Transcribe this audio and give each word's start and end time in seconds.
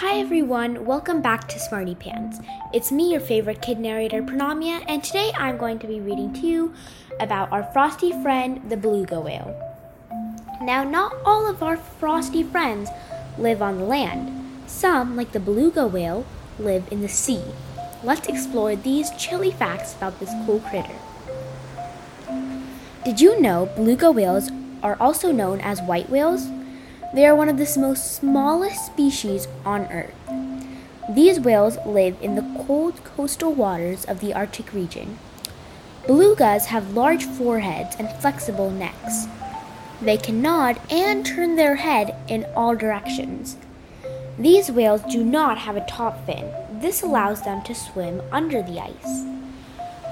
Hi 0.00 0.20
everyone, 0.20 0.84
welcome 0.84 1.20
back 1.20 1.48
to 1.48 1.58
Smarty 1.58 1.96
Pants. 1.96 2.38
It's 2.72 2.92
me, 2.92 3.10
your 3.10 3.20
favorite 3.20 3.60
kid 3.60 3.80
narrator, 3.80 4.22
Pranamya, 4.22 4.84
and 4.86 5.02
today 5.02 5.32
I'm 5.36 5.56
going 5.56 5.80
to 5.80 5.88
be 5.88 5.98
reading 5.98 6.32
to 6.34 6.46
you 6.46 6.72
about 7.18 7.50
our 7.50 7.64
frosty 7.72 8.12
friend, 8.12 8.70
the 8.70 8.76
beluga 8.76 9.18
whale. 9.18 9.60
Now, 10.62 10.84
not 10.84 11.16
all 11.24 11.50
of 11.50 11.64
our 11.64 11.76
frosty 11.76 12.44
friends 12.44 12.90
live 13.38 13.60
on 13.60 13.78
the 13.78 13.84
land. 13.84 14.30
Some, 14.68 15.16
like 15.16 15.32
the 15.32 15.40
beluga 15.40 15.88
whale, 15.88 16.24
live 16.60 16.84
in 16.92 17.00
the 17.00 17.08
sea. 17.08 17.42
Let's 18.04 18.28
explore 18.28 18.76
these 18.76 19.10
chilly 19.18 19.50
facts 19.50 19.96
about 19.96 20.20
this 20.20 20.30
cool 20.46 20.60
critter. 20.60 20.94
Did 23.04 23.20
you 23.20 23.40
know 23.40 23.68
beluga 23.74 24.12
whales 24.12 24.48
are 24.80 24.96
also 25.00 25.32
known 25.32 25.60
as 25.60 25.82
white 25.82 26.08
whales? 26.08 26.46
They 27.14 27.24
are 27.24 27.34
one 27.34 27.48
of 27.48 27.56
the 27.56 27.80
most 27.80 28.12
smallest 28.12 28.84
species 28.84 29.48
on 29.64 29.86
Earth. 29.86 30.14
These 31.08 31.40
whales 31.40 31.78
live 31.86 32.18
in 32.20 32.34
the 32.34 32.64
cold 32.66 33.02
coastal 33.02 33.54
waters 33.54 34.04
of 34.04 34.20
the 34.20 34.34
Arctic 34.34 34.74
region. 34.74 35.18
Belugas 36.04 36.66
have 36.66 36.92
large 36.92 37.24
foreheads 37.24 37.96
and 37.98 38.10
flexible 38.20 38.70
necks. 38.70 39.26
They 40.02 40.18
can 40.18 40.42
nod 40.42 40.80
and 40.90 41.24
turn 41.24 41.56
their 41.56 41.76
head 41.76 42.14
in 42.28 42.44
all 42.54 42.76
directions. 42.76 43.56
These 44.38 44.70
whales 44.70 45.00
do 45.10 45.24
not 45.24 45.58
have 45.58 45.76
a 45.76 45.86
top 45.86 46.26
fin. 46.26 46.52
This 46.70 47.02
allows 47.02 47.42
them 47.42 47.62
to 47.62 47.74
swim 47.74 48.20
under 48.30 48.60
the 48.60 48.80
ice. 48.80 49.24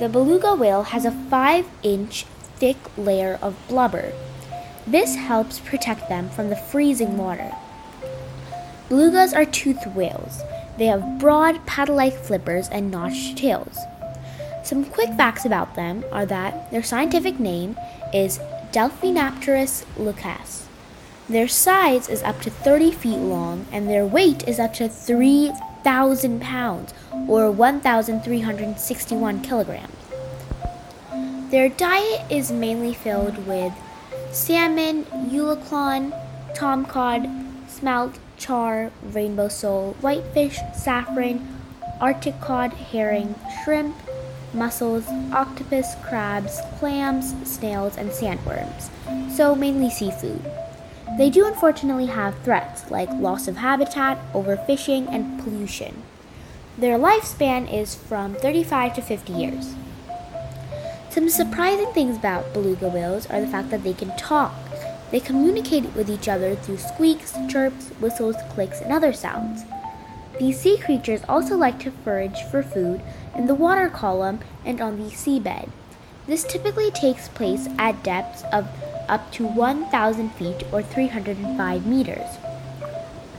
The 0.00 0.08
beluga 0.08 0.54
whale 0.54 0.84
has 0.84 1.04
a 1.04 1.10
5 1.10 1.66
inch 1.82 2.24
thick 2.56 2.78
layer 2.96 3.38
of 3.42 3.54
blubber 3.68 4.14
this 4.86 5.16
helps 5.16 5.58
protect 5.58 6.08
them 6.08 6.28
from 6.30 6.48
the 6.48 6.56
freezing 6.56 7.16
water. 7.16 7.52
Belugas 8.88 9.34
are 9.34 9.44
toothed 9.44 9.94
whales. 9.96 10.42
They 10.78 10.86
have 10.86 11.18
broad 11.18 11.66
paddle 11.66 11.96
like 11.96 12.14
flippers 12.14 12.68
and 12.68 12.90
notched 12.90 13.38
tails. 13.38 13.78
Some 14.62 14.84
quick 14.84 15.10
facts 15.14 15.44
about 15.44 15.74
them 15.74 16.04
are 16.12 16.26
that 16.26 16.70
their 16.70 16.82
scientific 16.82 17.40
name 17.40 17.76
is 18.12 18.38
Delphinapterus 18.72 19.84
leucas. 19.96 20.66
Their 21.28 21.48
size 21.48 22.08
is 22.08 22.22
up 22.22 22.40
to 22.42 22.50
30 22.50 22.92
feet 22.92 23.18
long 23.18 23.66
and 23.72 23.88
their 23.88 24.06
weight 24.06 24.46
is 24.46 24.60
up 24.60 24.74
to 24.74 24.88
3,000 24.88 26.40
pounds 26.40 26.94
or 27.26 27.50
1,361 27.50 29.40
kilograms. 29.40 29.92
Their 31.50 31.68
diet 31.68 32.30
is 32.30 32.52
mainly 32.52 32.94
filled 32.94 33.46
with 33.46 33.72
salmon, 34.32 35.04
eulachon, 35.30 36.12
tomcod, 36.54 37.68
smelt, 37.68 38.18
char, 38.36 38.90
rainbow 39.02 39.48
sole, 39.48 39.94
whitefish, 40.00 40.58
saffron, 40.74 41.46
arctic 42.00 42.40
cod, 42.40 42.72
herring, 42.72 43.34
shrimp, 43.62 43.94
mussels, 44.52 45.06
octopus, 45.32 45.94
crabs, 46.02 46.60
clams, 46.78 47.34
snails, 47.48 47.96
and 47.96 48.10
sandworms, 48.10 48.90
so 49.30 49.54
mainly 49.54 49.90
seafood. 49.90 50.42
They 51.18 51.30
do 51.30 51.46
unfortunately 51.46 52.06
have 52.06 52.38
threats 52.42 52.90
like 52.90 53.10
loss 53.12 53.48
of 53.48 53.58
habitat, 53.58 54.18
overfishing, 54.32 55.08
and 55.08 55.42
pollution. 55.42 56.02
Their 56.76 56.98
lifespan 56.98 57.72
is 57.72 57.94
from 57.94 58.34
35 58.34 58.94
to 58.96 59.02
50 59.02 59.32
years. 59.32 59.74
Some 61.16 61.30
surprising 61.30 61.90
things 61.94 62.18
about 62.18 62.52
beluga 62.52 62.90
whales 62.90 63.26
are 63.30 63.40
the 63.40 63.46
fact 63.46 63.70
that 63.70 63.82
they 63.82 63.94
can 63.94 64.14
talk. 64.18 64.54
They 65.10 65.18
communicate 65.18 65.94
with 65.94 66.10
each 66.10 66.28
other 66.28 66.54
through 66.54 66.76
squeaks, 66.76 67.32
chirps, 67.48 67.88
whistles, 68.02 68.36
clicks, 68.50 68.82
and 68.82 68.92
other 68.92 69.14
sounds. 69.14 69.64
These 70.38 70.60
sea 70.60 70.76
creatures 70.76 71.22
also 71.26 71.56
like 71.56 71.80
to 71.80 71.90
forage 71.90 72.42
for 72.42 72.62
food 72.62 73.00
in 73.34 73.46
the 73.46 73.54
water 73.54 73.88
column 73.88 74.40
and 74.62 74.78
on 74.82 74.98
the 74.98 75.08
seabed. 75.10 75.70
This 76.26 76.44
typically 76.44 76.90
takes 76.90 77.28
place 77.28 77.66
at 77.78 78.04
depths 78.04 78.42
of 78.52 78.68
up 79.08 79.32
to 79.32 79.46
1,000 79.46 80.28
feet 80.34 80.64
or 80.70 80.82
305 80.82 81.86
meters. 81.86 82.28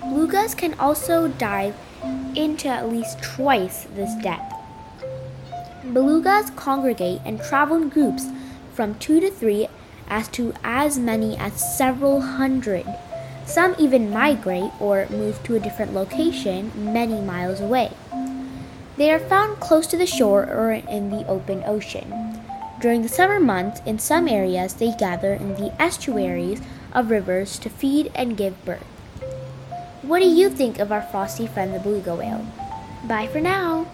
Belugas 0.00 0.56
can 0.56 0.74
also 0.74 1.26
dive 1.26 1.74
into 2.36 2.68
at 2.68 2.88
least 2.88 3.20
twice 3.20 3.88
this 3.96 4.14
depth. 4.22 4.53
Belugas 5.92 6.54
congregate 6.56 7.20
and 7.24 7.40
travel 7.42 7.76
in 7.76 7.88
groups 7.88 8.26
from 8.72 8.94
two 8.96 9.20
to 9.20 9.30
three 9.30 9.68
as 10.08 10.28
to 10.28 10.52
as 10.64 10.98
many 10.98 11.36
as 11.36 11.76
several 11.76 12.20
hundred. 12.20 12.86
Some 13.46 13.74
even 13.78 14.10
migrate 14.10 14.72
or 14.80 15.06
move 15.10 15.42
to 15.44 15.54
a 15.54 15.60
different 15.60 15.92
location 15.92 16.72
many 16.74 17.20
miles 17.20 17.60
away. 17.60 17.92
They 18.96 19.10
are 19.12 19.18
found 19.18 19.60
close 19.60 19.86
to 19.88 19.96
the 19.96 20.06
shore 20.06 20.44
or 20.44 20.72
in 20.72 21.10
the 21.10 21.26
open 21.26 21.62
ocean. 21.66 22.40
During 22.80 23.02
the 23.02 23.08
summer 23.08 23.40
months, 23.40 23.80
in 23.86 23.98
some 23.98 24.28
areas, 24.28 24.74
they 24.74 24.92
gather 24.98 25.34
in 25.34 25.54
the 25.54 25.72
estuaries 25.80 26.60
of 26.92 27.10
rivers 27.10 27.58
to 27.58 27.70
feed 27.70 28.10
and 28.14 28.36
give 28.36 28.64
birth. 28.64 28.84
What 30.02 30.20
do 30.20 30.26
you 30.26 30.50
think 30.50 30.78
of 30.78 30.92
our 30.92 31.02
frosty 31.02 31.46
friend 31.46 31.74
the 31.74 31.78
beluga 31.78 32.14
whale? 32.14 32.46
Bye 33.04 33.26
for 33.26 33.40
now! 33.40 33.86